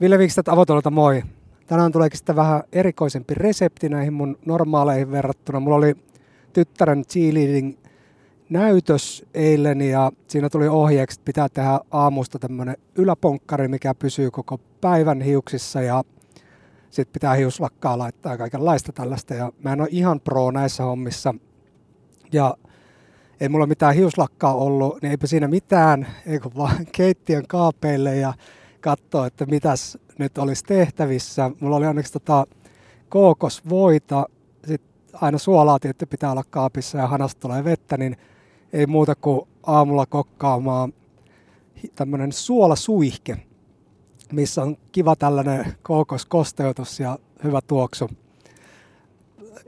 Ville 0.00 0.18
Vikstad 0.18 0.48
Avotolta 0.48 0.90
moi. 0.90 1.22
Tänään 1.66 1.92
tuleekin 1.92 2.18
sitten 2.18 2.36
vähän 2.36 2.62
erikoisempi 2.72 3.34
resepti 3.34 3.88
näihin 3.88 4.12
mun 4.12 4.38
normaaleihin 4.46 5.10
verrattuna. 5.10 5.60
Mulla 5.60 5.76
oli 5.76 5.94
tyttären 6.52 7.04
cheerleading 7.04 7.76
näytös 8.50 9.26
eilen 9.34 9.80
ja 9.80 10.12
siinä 10.28 10.48
tuli 10.50 10.68
ohjeeksi, 10.68 11.14
että 11.14 11.24
pitää 11.24 11.48
tehdä 11.48 11.80
aamusta 11.90 12.38
tämmönen 12.38 12.76
yläponkkari, 12.96 13.68
mikä 13.68 13.94
pysyy 13.94 14.30
koko 14.30 14.60
päivän 14.80 15.20
hiuksissa 15.20 15.82
ja 15.82 16.04
sitten 16.90 17.12
pitää 17.12 17.34
hiuslakkaa 17.34 17.98
laittaa 17.98 18.38
kaikenlaista 18.38 18.92
tällaista 18.92 19.34
ja 19.34 19.52
mä 19.64 19.72
en 19.72 19.80
ole 19.80 19.88
ihan 19.90 20.20
pro 20.20 20.50
näissä 20.50 20.82
hommissa 20.82 21.34
ja 22.32 22.56
ei 23.40 23.48
mulla 23.48 23.66
mitään 23.66 23.94
hiuslakkaa 23.94 24.54
ollut, 24.54 25.02
niin 25.02 25.10
eipä 25.10 25.26
siinä 25.26 25.48
mitään, 25.48 26.06
eikö 26.26 26.50
vaan 26.56 26.86
keittiön 26.96 27.44
kaapeille 27.48 28.16
ja 28.16 28.34
katsoa, 28.80 29.26
että 29.26 29.46
mitäs 29.46 29.98
nyt 30.18 30.38
olisi 30.38 30.64
tehtävissä. 30.64 31.50
Mulla 31.60 31.76
oli 31.76 31.86
onneksi 31.86 32.12
tota 32.12 32.46
kookosvoita, 33.08 34.26
sitten 34.66 35.20
aina 35.20 35.38
suolaa 35.38 35.78
tietty 35.78 36.06
pitää 36.06 36.32
olla 36.32 36.44
kaapissa 36.50 36.98
ja 36.98 37.06
hanasta 37.06 37.40
tulee 37.40 37.64
vettä, 37.64 37.96
niin 37.96 38.16
ei 38.72 38.86
muuta 38.86 39.14
kuin 39.14 39.48
aamulla 39.62 40.06
kokkaamaan 40.06 40.92
tämmöinen 41.94 42.32
suolasuihke, 42.32 43.36
missä 44.32 44.62
on 44.62 44.76
kiva 44.92 45.16
tällainen 45.16 45.74
kookoskosteutus 45.82 47.00
ja 47.00 47.18
hyvä 47.44 47.60
tuoksu. 47.66 48.10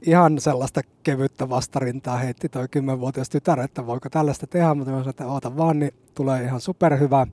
Ihan 0.07 0.41
sellaista 0.41 0.81
kevyttä 1.03 1.49
vastarintaa 1.49 2.17
heitti 2.17 2.49
toi 2.49 2.65
10-vuotias 2.65 3.31
tytär, 3.31 3.61
että 3.61 3.87
voiko 3.87 4.09
tällaista 4.11 4.47
tehdä, 4.47 4.75
mutta 4.75 4.91
sanoin, 4.91 5.09
että 5.09 5.27
oota 5.27 5.57
vaan, 5.57 5.79
niin 5.79 5.95
tulee 6.15 6.45
ihan 6.45 6.61
superhyvä. 6.61 7.27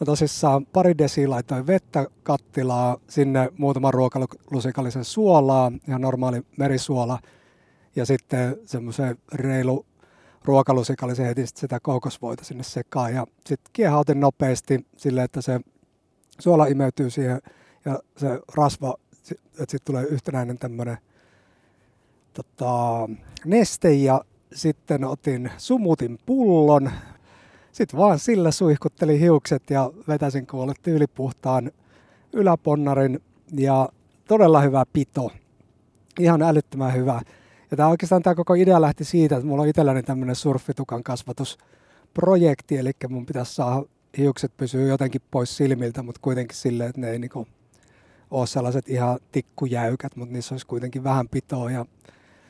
Mä 0.00 0.04
tosissaan 0.04 0.66
pari 0.66 0.98
desiä 0.98 1.30
laitoin 1.30 1.66
vettä 1.66 2.06
kattilaa, 2.22 2.96
sinne 3.08 3.48
muutama 3.58 3.90
ruokalusikallisen 3.90 5.04
suolaa, 5.04 5.72
ihan 5.88 6.00
normaali 6.00 6.42
merisuola, 6.56 7.18
ja 7.96 8.06
sitten 8.06 8.56
semmoisen 8.66 9.18
reilu 9.34 9.86
ruokalusikallisen 10.44 11.26
heti 11.26 11.46
sitä 11.46 11.80
kookosvoita 11.80 12.44
sinne 12.44 12.62
sekaan. 12.62 13.14
Ja 13.14 13.26
sitten 13.46 13.70
kiehautin 13.72 14.20
nopeasti 14.20 14.86
sille, 14.96 15.22
että 15.22 15.40
se 15.40 15.60
suola 16.38 16.66
imeytyy 16.66 17.10
siihen 17.10 17.40
ja 17.84 17.98
se 18.16 18.40
rasva, 18.54 18.94
että 19.30 19.64
sitten 19.68 19.84
tulee 19.84 20.04
yhtenäinen 20.04 20.58
tämmöinen 20.58 20.98
tota, 22.32 23.08
neste 23.44 23.92
ja 23.92 24.24
sitten 24.54 25.04
otin 25.04 25.50
sumutin 25.58 26.18
pullon, 26.26 26.90
sitten 27.78 27.98
vaan 27.98 28.18
sillä 28.18 28.50
suihkuttelin 28.50 29.20
hiukset 29.20 29.62
ja 29.70 29.90
vetäisin 30.08 30.46
kuulle 30.46 30.72
tyylipuhtaan 30.82 31.72
yläponnarin 32.32 33.20
ja 33.52 33.88
todella 34.28 34.60
hyvä 34.60 34.84
pito. 34.92 35.30
Ihan 36.20 36.42
älyttömän 36.42 36.94
hyvä. 36.94 37.20
Ja 37.70 37.76
tämä 37.76 37.88
oikeastaan 37.88 38.22
tämä 38.22 38.34
koko 38.34 38.54
idea 38.54 38.80
lähti 38.80 39.04
siitä, 39.04 39.36
että 39.36 39.46
mulla 39.46 39.62
on 39.62 39.68
itselläni 39.68 40.02
tämmöinen 40.02 40.36
surfitukan 40.36 41.02
kasvatusprojekti, 41.02 42.76
eli 42.76 42.90
mun 43.08 43.26
pitäisi 43.26 43.54
saada 43.54 43.82
hiukset 44.18 44.56
pysyy 44.56 44.88
jotenkin 44.88 45.20
pois 45.30 45.56
silmiltä, 45.56 46.02
mutta 46.02 46.20
kuitenkin 46.22 46.56
silleen, 46.56 46.90
että 46.90 47.00
ne 47.00 47.10
ei 47.10 47.18
niinku 47.18 47.46
ole 48.30 48.46
sellaiset 48.46 48.88
ihan 48.88 49.18
tikkujäykät, 49.32 50.16
mutta 50.16 50.32
niissä 50.32 50.54
olisi 50.54 50.66
kuitenkin 50.66 51.04
vähän 51.04 51.28
pitoa 51.28 51.70
ja 51.70 51.86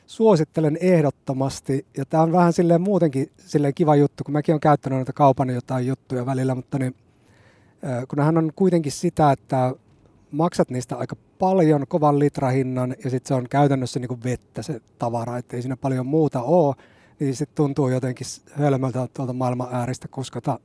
suosittelen 0.09 0.77
ehdottomasti. 0.81 1.85
Ja 1.97 2.05
tämä 2.05 2.23
on 2.23 2.31
vähän 2.31 2.53
silleen 2.53 2.81
muutenkin 2.81 3.31
silleen 3.37 3.73
kiva 3.73 3.95
juttu, 3.95 4.23
kun 4.23 4.33
mäkin 4.33 4.53
olen 4.53 4.59
käyttänyt 4.59 4.97
noita 4.97 5.13
kaupan 5.13 5.49
jotain 5.49 5.87
juttuja 5.87 6.25
välillä, 6.25 6.55
mutta 6.55 6.79
niin, 6.79 6.95
kun 8.07 8.19
hän 8.19 8.37
on 8.37 8.51
kuitenkin 8.55 8.91
sitä, 8.91 9.31
että 9.31 9.73
maksat 10.31 10.69
niistä 10.69 10.95
aika 10.95 11.15
paljon, 11.39 11.87
kovan 11.87 12.19
litrahinnan, 12.19 12.95
ja 13.03 13.09
sitten 13.09 13.27
se 13.27 13.33
on 13.33 13.49
käytännössä 13.49 13.99
niin 13.99 14.07
kuin 14.07 14.23
vettä 14.23 14.61
se 14.61 14.81
tavara, 14.99 15.37
että 15.37 15.55
ei 15.55 15.61
siinä 15.61 15.77
paljon 15.77 16.05
muuta 16.05 16.41
ole, 16.41 16.75
niin 17.19 17.35
sitten 17.35 17.55
tuntuu 17.55 17.89
jotenkin 17.89 18.27
hölmöltä 18.51 19.07
tuolta 19.13 19.33
maailman 19.33 19.67
ääristä 19.71 20.07
kuskata 20.07 20.59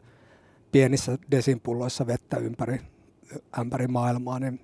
pienissä 0.73 1.19
desinpulloissa 1.31 2.07
vettä 2.07 2.37
ympäri, 2.37 2.81
ämpäri 3.59 3.87
maailmaa, 3.87 4.39
niin 4.39 4.61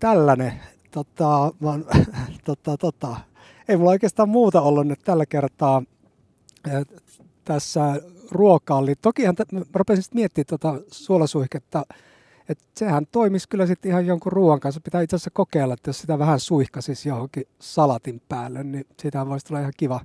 tällainen, 0.00 0.52
tota, 0.90 1.52
vaan, 1.62 1.84
tota, 2.44 2.76
tota, 2.76 3.16
ei 3.68 3.76
mulla 3.76 3.90
oikeastaan 3.90 4.28
muuta 4.28 4.60
ollut 4.60 4.86
nyt 4.86 5.00
tällä 5.04 5.26
kertaa 5.26 5.82
tässä 7.44 8.00
ruokaan. 8.30 8.84
Tokihan 9.02 9.34
mä 9.52 9.60
rupesin 9.74 10.04
miettimään 10.14 10.46
tuota 10.46 10.80
suolasuihketta, 10.90 11.86
että 12.48 12.64
sehän 12.76 13.06
toimisi 13.12 13.48
kyllä 13.48 13.66
sitten 13.66 13.90
ihan 13.90 14.06
jonkun 14.06 14.32
ruoan 14.32 14.60
kanssa. 14.60 14.80
Pitää 14.80 15.02
itse 15.02 15.16
asiassa 15.16 15.30
kokeilla, 15.30 15.74
että 15.74 15.88
jos 15.88 15.98
sitä 15.98 16.18
vähän 16.18 16.40
suihkaisi 16.40 17.08
johonkin 17.08 17.44
salatin 17.58 18.22
päälle, 18.28 18.64
niin 18.64 18.86
siitä 19.00 19.28
voisi 19.28 19.46
tulla 19.46 19.60
ihan 19.60 19.72
kiva, 19.76 20.00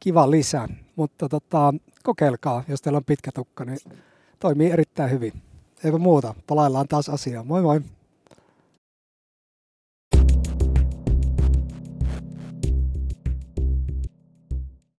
kiva 0.00 0.30
lisä. 0.30 0.68
Mutta 0.96 1.28
tota, 1.28 1.74
kokeilkaa, 2.02 2.64
jos 2.68 2.82
teillä 2.82 2.96
on 2.96 3.04
pitkä 3.04 3.30
tukka, 3.34 3.64
niin 3.64 3.78
toimii 4.38 4.70
erittäin 4.70 5.10
hyvin. 5.10 5.32
Eipä 5.84 5.98
muuta, 5.98 6.34
palaillaan 6.46 6.88
taas 6.88 7.08
asiaan. 7.08 7.46
Moi 7.46 7.62
moi! 7.62 7.80